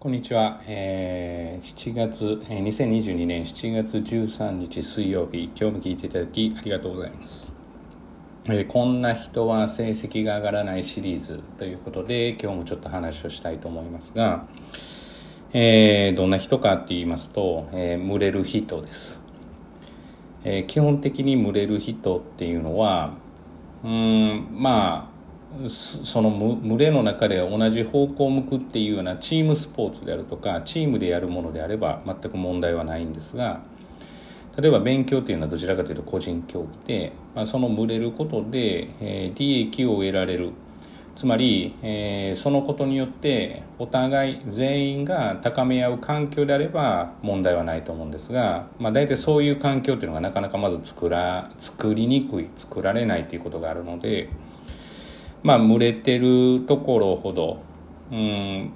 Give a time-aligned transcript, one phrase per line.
[0.00, 0.60] こんにちは。
[0.68, 7.52] えー、7月、えー、2022年7月13日水曜日、今日も聞いていただきありがとうございます。
[8.44, 14.46] えー、こんな人は成績が上がらないシリーズということで、今日もちょっと話をしたいと思いますが、
[15.52, 19.24] えー、どんな人かって言いますと、えー、群れる人です。
[20.44, 23.14] えー、基本的に群れる人っていうのは、
[23.82, 25.17] うん、まあ、
[25.66, 33.62] その群れの中で同じ方向を向くっていうようなチームスポーツであるとかチームでやるものであれば全く問題はないんですが
[34.56, 40.50] 例えば勉強っていうのはどちらかというと個人競技で、まあ、その群れることで、えー、利益を得られる
[41.16, 54.28] つまり、えー、そのことによってお互い全員が高め合う環境であれば問題はないと思うんですが、まあ、大体そういう環境っていうのがなかなかまず作ら作りにくい作られないということがあるので。
[55.42, 57.60] まあ群れてるところほど
[58.10, 58.72] うん。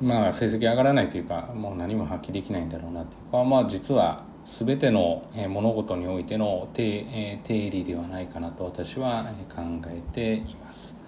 [0.00, 3.32] まあ成績上がらないというかもう何も発揮できないんだろうなっていう。
[3.32, 11.00] かまあ実は全ての物事においての定定理ではないかなと私は考えています。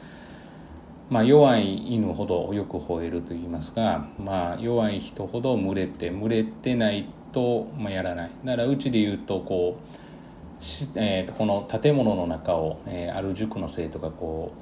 [1.11, 8.31] まあ、弱い犬ほどよく吠えると言いますが、まあ、弱い人ほど群れて群れてないと、まあ、やらない。
[8.45, 10.04] だからうちで言うとこう
[10.97, 14.53] えー、この建物の中を、えー、ある塾の生徒がこ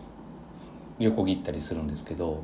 [0.99, 2.43] う横切ったりするんですけど、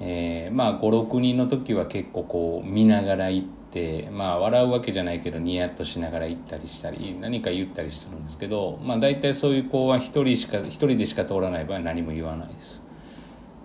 [0.00, 12.86] えー、まあ56人の時は結構こう見ながら行ってまあ笑うわけじゃないけどニヤッとしながら行ったりしたり何か言ったりするんですけどまあ大体そういう子は1人しか1人でしか通らない場合は何も言わないです。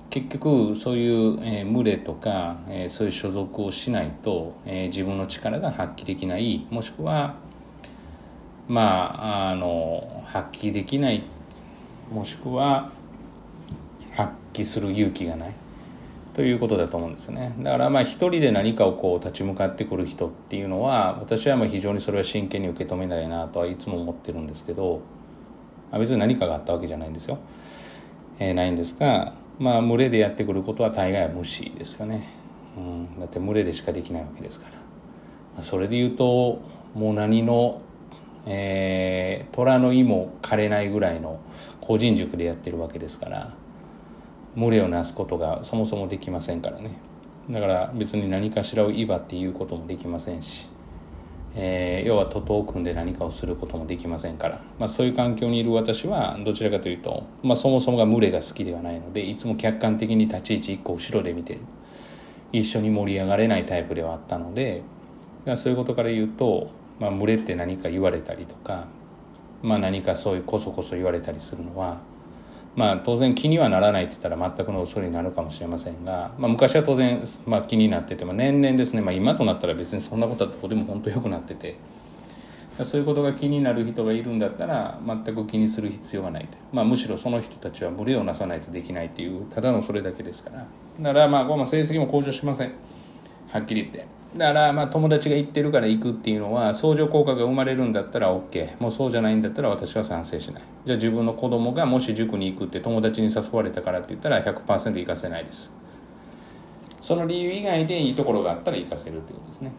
[0.10, 7.36] 結局そういう、えー、群れとか、えー、そういう所属をしないと、えー、自分の力が発揮できないもしくは
[8.72, 11.24] まああの発揮できない
[12.10, 12.90] もしくは
[14.14, 15.54] 発揮する勇気がない
[16.34, 17.54] ということだと思うんですよね。
[17.60, 25.02] だからまあ一人で何かをこう立ち向かってくる人っていうのは私はまあ非常にそれは真剣に受け止めないなとはいつも思ってるんですけど
[26.00, 27.40] 別に何かがあったわけじゃないんですよ、
[28.40, 32.30] えー、ないんですがまあ群れでやってくることは大概は無視ですよね、
[32.78, 34.68] うん、だって群れでしかできないわけですか
[35.58, 35.62] ら。
[35.62, 36.62] それで言うと
[36.94, 37.82] もう何の
[38.46, 41.40] えー、虎の意も枯れないぐらいの
[41.80, 43.54] 個人塾でやってるわけですから
[44.56, 46.92] 群れをなすことがそもそもできませんからね。
[47.50, 50.70] だから別に何かしらをいばっていうこともできませんし、
[51.56, 61.60] えー、要は徒党を組んで何かをすることもできませんから、まあ、そういう環境にいる私はどちらかというと、まあ、そもそもが群れが好きではないのでいつも客観的に立ち位置一個後ろで見てる。
[62.52, 64.84] 一緒に盛り上がれないタイプではあったので
[65.56, 66.70] そういうことから言うと
[67.02, 68.86] まあ、群れって何か言われたりとか、
[69.64, 71.98] まあ、何かそういうこそこそ言われたりするのは、
[72.76, 81.76] まあ、当然気にはならないって言ったら全くの嘘になるかもしれませんが、まあ、昔は当然、まあ、気になってて、まあ、年々ですね、まあ、今となったら別にそんなことはどこでも本当良くなってて
[82.84, 90.68] そういうことが気になる人がいるんだったら全く気にする必要はないと、まあ、むしろその人たちは群れをなさないとできないっていうただのそれだけですから。
[91.00, 92.72] だからまあ、まあ、成績も向上しません。
[93.52, 94.06] はっきり言って。
[94.38, 100.64] だからまあ友達が行ってるから行くっていうのは相乗効果が生まれるんだったら OK もうそうじゃないんだったら私は賛成しない。
[100.86, 105.76] じゃあ自分の子供がもし塾に行くって友達に誘われたからって言ったら100%行かせないです。
[107.02, 109.72] その理由以外でいいところがあったら行かせるってことですね。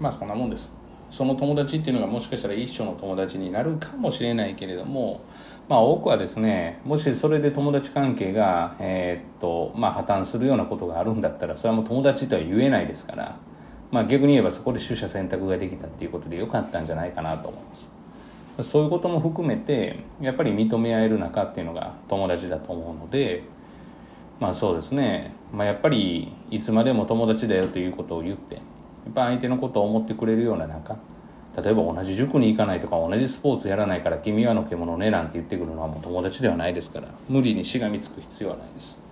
[0.00, 0.74] まあそんなもんです。
[1.16, 5.22] その友達っていうのがもしかしたら一生の友達になるかもしれないけれども
[5.66, 13.38] まあ多くはですねもしそれで友達関係が、えー、っとまあ、破綻するようなことがあるんだったらそれはもう友達とは言えないですから、
[13.90, 17.90] まあ、逆に言えばそこで取捨選択ができたっていうことでよかったんじゃないかなと思います。
[18.60, 23.42] そういうことも含めてやっぱり認め合える仲っていうのが友達だと思うので
[24.38, 28.60] まあそうですね、まあ、やっぱりいつまでも友達だよということを言って
[29.10, 30.96] っぱ相手のことを思ってくれるような仲
[31.56, 39.02] 例えば同じ塾に行かないとか同じスポーツやらないから君はの獣ねなんて言ってくるのはもう友達ではないですから無理にしがみつく必要はないです。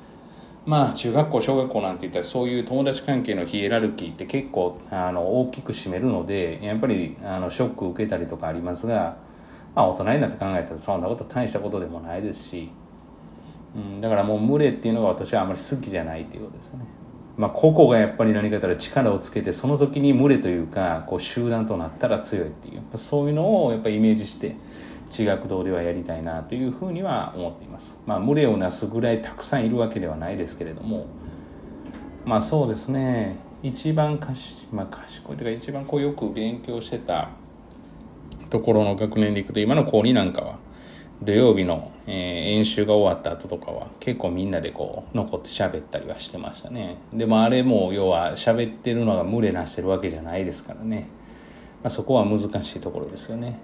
[0.66, 9.16] まあ中学校小学校なんて言ったらそういう友達関係のヒエラルキーって結構あの大きく占めるのでやっぱりあのショック受けたりとかありますが、
[9.74, 12.70] まあ、大人になって考えたらそんなこと大したことでもないですし、
[13.76, 16.86] うん、だからもう群れっていうのが私はあまり好きじゃないっていうことですね。
[17.36, 22.82] まあ、個々がやっぱり何か言ったら力をつけてその時に群れというかこう集団となったら強いっていう。
[22.96, 24.54] そういうのをやっぱりイメージして
[25.10, 28.00] 地学堂ではやりたいなというふうには思っています。
[28.06, 31.06] まあ、群れをなすぐらいたくさんいるわけではないですけれども。
[32.24, 33.36] まあそうですね。
[33.62, 37.30] 一番賢,、まあ、賢いというか一番こうよく勉強してた
[38.50, 40.58] ところの学年でいくと今の高2なんかは
[41.24, 42.14] 土曜日の、えー、
[42.56, 46.98] 演習が終わった後とかは結構みんなでこう残って喋ったりはしてましたね。
[47.12, 51.08] でもあれも要は喋ってるのが群れなしてるわけじゃないですからね。
[51.82, 53.58] まあ、そこは難しいところですよね。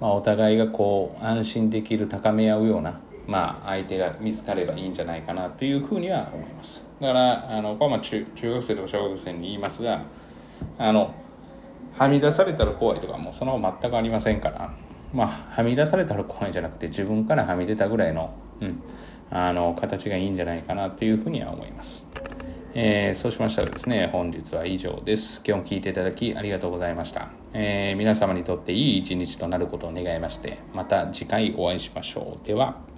[0.00, 6.86] まあ、お互いがこう安心できる高め合うような、まあ、相手が見つかればいいんじゃないかなというふうには思います。
[7.00, 10.02] だからあのこれはまあ中中学生とか小学生に言いますが
[10.78, 11.14] あの
[11.94, 14.74] はみ出されたら怖いとかもうその全くありませんから
[15.12, 18.82] まあ、はみ出されたら怖いんじゃなくて自分からはみ出たぐらいの,、うん、
[19.30, 22.08] あの形がいいんじゃないかなというふうには思います。
[22.74, 25.42] えー、そうしましたらですね、本日は以上です。
[25.46, 27.28] 今日も聞いていただきありがとうございました。
[27.52, 32.46] えー、皆様にとっていい一日となることを願いまして、また次回お会いしましょう。
[32.46, 32.91] では。